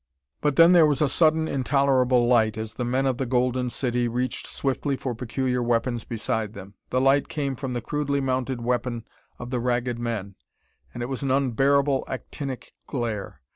But 0.41 0.55
then 0.55 0.71
there 0.71 0.87
was 0.87 0.99
a 0.99 1.07
sudden 1.07 1.47
intolerable 1.47 2.25
light 2.27 2.57
as 2.57 2.73
the 2.73 2.83
men 2.83 3.05
of 3.05 3.19
the 3.19 3.25
Golden 3.27 3.69
City 3.69 4.07
reached 4.07 4.47
swiftly 4.47 4.95
for 4.97 5.13
peculiar 5.13 5.61
weapons 5.61 6.05
beside 6.05 6.53
them. 6.53 6.73
The 6.89 6.99
light 6.99 7.27
came 7.27 7.55
from 7.55 7.73
the 7.73 7.81
crudely 7.81 8.19
mounted 8.19 8.61
weapon 8.61 9.05
of 9.37 9.51
the 9.51 9.59
Ragged 9.59 9.99
Men, 9.99 10.33
and 10.91 11.03
it 11.03 11.07
was 11.07 11.21
an 11.21 11.29
unbearable 11.29 12.03
actinic 12.07 12.73
glare. 12.87 13.41